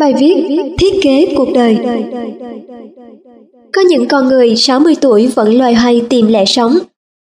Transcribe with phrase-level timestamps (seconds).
[0.00, 0.34] Bài viết
[0.78, 1.78] Thiết kế cuộc đời
[3.72, 6.78] Có những con người 60 tuổi vẫn loay hoay tìm lẽ sống.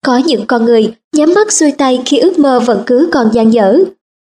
[0.05, 3.54] Có những con người nhắm mắt xuôi tay khi ước mơ vẫn cứ còn dang
[3.54, 3.78] dở.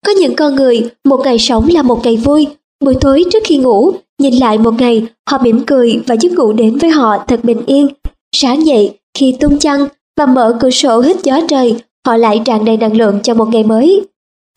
[0.05, 2.47] Có những con người một ngày sống là một ngày vui,
[2.83, 3.91] buổi tối trước khi ngủ,
[4.21, 7.61] nhìn lại một ngày, họ mỉm cười và giấc ngủ đến với họ thật bình
[7.65, 7.87] yên.
[8.35, 11.75] Sáng dậy, khi tung chăn và mở cửa sổ hít gió trời,
[12.07, 14.01] họ lại tràn đầy năng lượng cho một ngày mới.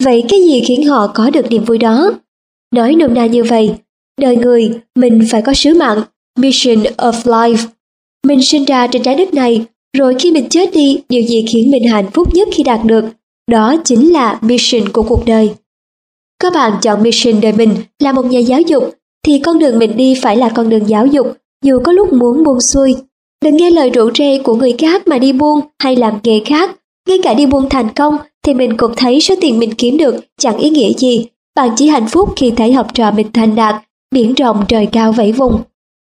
[0.04, 2.12] Vậy cái gì khiến họ có được niềm vui đó?
[2.74, 3.74] Nói nôm na như vậy,
[4.20, 6.02] đời người mình phải có sứ mạng,
[6.38, 7.66] mission of life.
[8.26, 9.64] Mình sinh ra trên trái đất này,
[9.96, 13.04] rồi khi mình chết đi, điều gì khiến mình hạnh phúc nhất khi đạt được?
[13.50, 15.50] Đó chính là mission của cuộc đời.
[16.42, 18.94] Các bạn chọn mission đời mình là một nhà giáo dục,
[19.26, 22.44] thì con đường mình đi phải là con đường giáo dục, dù có lúc muốn
[22.44, 22.96] buông xuôi.
[23.44, 26.76] Đừng nghe lời rủ rê của người khác mà đi buông hay làm nghề khác,
[27.08, 30.14] ngay cả đi buông thành công thì mình cũng thấy số tiền mình kiếm được
[30.40, 31.26] chẳng ý nghĩa gì
[31.58, 33.74] bạn chỉ hạnh phúc khi thấy học trò mình thành đạt,
[34.14, 35.62] biển rộng trời cao vẫy vùng.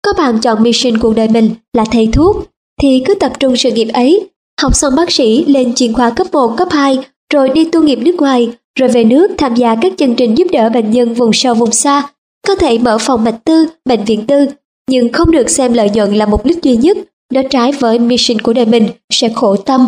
[0.05, 2.37] Có bạn chọn mission cuộc đời mình là thầy thuốc,
[2.83, 4.29] thì cứ tập trung sự nghiệp ấy,
[4.63, 6.99] học xong bác sĩ lên chuyên khoa cấp 1, cấp 2,
[7.33, 10.47] rồi đi tu nghiệp nước ngoài, rồi về nước tham gia các chương trình giúp
[10.53, 12.09] đỡ bệnh nhân vùng sâu vùng xa,
[12.49, 14.47] có thể mở phòng mạch tư, bệnh viện tư,
[14.91, 16.97] nhưng không được xem lợi nhuận là mục đích duy nhất,
[17.33, 19.87] nó trái với mission của đời mình sẽ khổ tâm.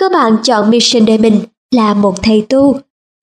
[0.00, 1.40] Các bạn chọn mission đời mình
[1.74, 2.76] là một thầy tu,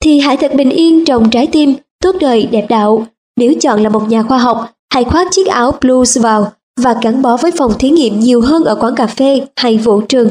[0.04, 3.06] thì hãy thật bình yên trong trái tim, tốt đời đẹp đạo.
[3.40, 7.22] Nếu chọn là một nhà khoa học, hãy khoác chiếc áo blues vào và gắn
[7.22, 10.30] bó với phòng thí nghiệm nhiều hơn ở quán cà phê hay vũ trường.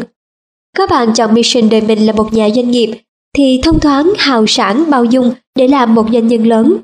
[0.76, 2.90] Các bạn chọn mission đời mình là một nhà doanh nghiệp,
[3.36, 6.76] thì thông thoáng, hào sản, bao dung để làm một doanh nhân lớn.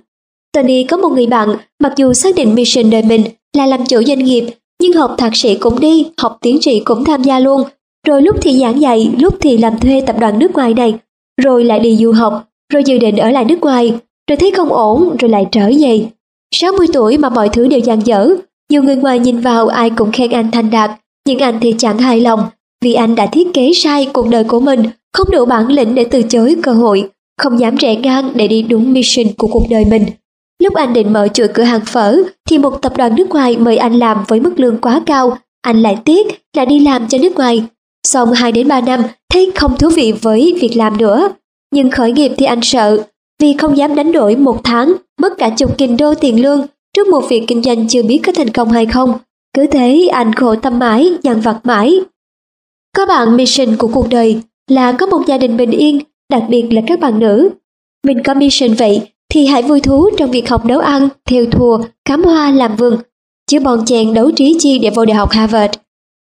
[0.52, 3.24] Tony có một người bạn, mặc dù xác định mission đời mình
[3.56, 4.44] là làm chủ doanh nghiệp,
[4.82, 7.62] nhưng học thạc sĩ cũng đi, học tiến sĩ cũng tham gia luôn,
[8.06, 10.94] rồi lúc thì giảng dạy, lúc thì làm thuê tập đoàn nước ngoài này,
[11.42, 13.94] rồi lại đi du học, rồi dự định ở lại nước ngoài,
[14.30, 16.06] rồi thấy không ổn rồi lại trở về.
[16.54, 18.28] 60 tuổi mà mọi thứ đều dang dở,
[18.70, 20.90] nhiều người ngoài nhìn vào ai cũng khen anh thành đạt,
[21.26, 22.40] nhưng anh thì chẳng hài lòng
[22.84, 24.82] vì anh đã thiết kế sai cuộc đời của mình,
[25.12, 27.08] không đủ bản lĩnh để từ chối cơ hội,
[27.42, 30.06] không dám rẽ ngang để đi đúng mission của cuộc đời mình.
[30.62, 32.16] Lúc anh định mở chuỗi cửa hàng phở
[32.48, 35.82] thì một tập đoàn nước ngoài mời anh làm với mức lương quá cao, anh
[35.82, 37.62] lại tiếc là đi làm cho nước ngoài.
[38.06, 41.28] Xong 2 đến 3 năm thấy không thú vị với việc làm nữa,
[41.74, 43.04] nhưng khởi nghiệp thì anh sợ,
[43.40, 47.08] vì không dám đánh đổi một tháng, mất cả chục nghìn đô tiền lương trước
[47.08, 49.18] một việc kinh doanh chưa biết có thành công hay không.
[49.56, 52.00] Cứ thế anh khổ tâm mãi, dằn vặt mãi.
[52.96, 54.40] Có bạn mission của cuộc đời
[54.70, 55.98] là có một gia đình bình yên,
[56.30, 57.50] đặc biệt là các bạn nữ.
[58.06, 61.78] Mình có mission vậy thì hãy vui thú trong việc học nấu ăn, theo thùa,
[62.04, 62.96] cắm hoa làm vườn,
[63.50, 65.74] chứ bon chèn đấu trí chi để vào đại học Harvard.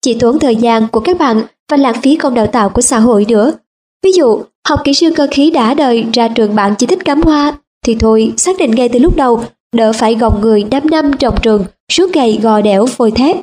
[0.02, 1.42] Chỉ tốn thời gian của các bạn
[1.72, 3.54] và lãng phí công đào tạo của xã hội nữa.
[4.04, 7.22] Ví dụ, học kỹ sư cơ khí đã đời ra trường bạn chỉ thích cắm
[7.22, 9.44] hoa, thì thôi xác định ngay từ lúc đầu,
[9.76, 13.38] đỡ phải gồng người 5 năm trong trường, suốt ngày gò đẻo phôi thép.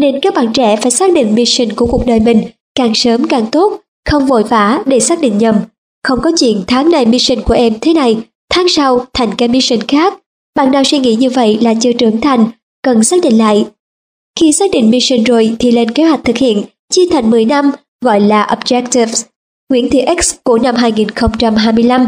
[0.00, 2.42] Nên các bạn trẻ phải xác định mission của cuộc đời mình,
[2.74, 5.56] càng sớm càng tốt, không vội vã để xác định nhầm.
[6.04, 8.16] Không có chuyện tháng này mission của em thế này,
[8.50, 10.14] tháng sau thành cái mission khác.
[10.56, 12.46] Bạn nào suy nghĩ như vậy là chưa trưởng thành,
[12.82, 13.66] cần xác định lại.
[14.40, 17.70] Khi xác định mission rồi thì lên kế hoạch thực hiện, chia thành 10 năm,
[18.04, 19.24] gọi là objectives
[19.70, 22.06] Nguyễn Thị X của năm 2025,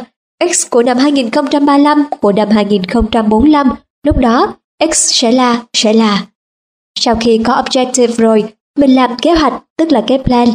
[0.52, 3.68] X của năm 2035, của năm 2045,
[4.06, 4.54] lúc đó
[4.92, 6.26] X sẽ là, sẽ là.
[6.98, 8.44] Sau khi có objective rồi,
[8.78, 10.48] mình làm kế hoạch, tức là cái plan.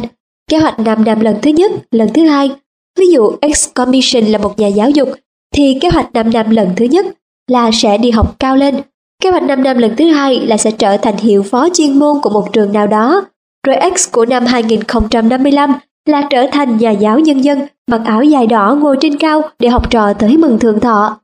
[0.50, 2.50] Kế hoạch 5 năm lần thứ nhất, lần thứ hai.
[2.98, 5.08] Ví dụ X Commission là một nhà giáo dục,
[5.54, 7.06] thì kế hoạch 5 năm lần thứ nhất
[7.50, 8.80] là sẽ đi học cao lên.
[9.22, 12.20] Kế hoạch 5 năm lần thứ hai là sẽ trở thành hiệu phó chuyên môn
[12.22, 13.24] của một trường nào đó.
[13.66, 15.74] Rồi X của năm 2055
[16.08, 19.68] là trở thành nhà giáo nhân dân mặc áo dài đỏ ngồi trên cao để
[19.68, 21.20] học trò tới mừng thượng thọ.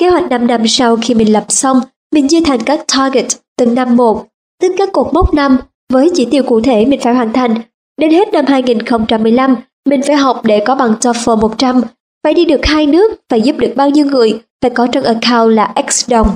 [0.00, 1.80] Kế hoạch 5 năm sau khi mình lập xong,
[2.14, 3.26] mình chia thành các target
[3.58, 4.26] từng năm một,
[4.62, 5.58] tức các cột mốc năm
[5.92, 7.54] với chỉ tiêu cụ thể mình phải hoàn thành.
[8.00, 9.56] Đến hết năm 2015,
[9.88, 11.82] mình phải học để có bằng TOEFL 100,
[12.24, 15.54] phải đi được hai nước, phải giúp được bao nhiêu người, phải có trong account
[15.54, 16.28] là X đồng.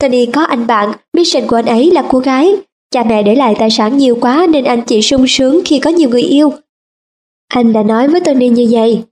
[0.00, 2.56] Tony có anh bạn, mission của anh ấy là cô gái.
[2.90, 5.90] Cha mẹ để lại tài sản nhiều quá nên anh chỉ sung sướng khi có
[5.90, 6.52] nhiều người yêu.
[7.48, 9.02] Anh đã nói với Tony như vậy.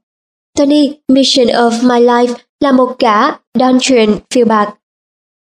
[0.57, 4.73] Tony, mission of my life là một cả Dontrian phiêu bạc.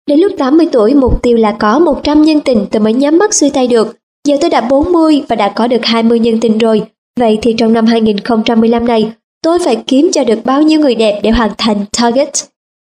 [0.07, 3.33] Đến lúc 80 tuổi, mục tiêu là có 100 nhân tình tôi mới nhắm mắt
[3.33, 3.97] xuôi tay được.
[4.27, 6.83] Giờ tôi đã 40 và đã có được 20 nhân tình rồi.
[7.19, 9.12] Vậy thì trong năm 2015 này,
[9.44, 12.30] tôi phải kiếm cho được bao nhiêu người đẹp để hoàn thành target?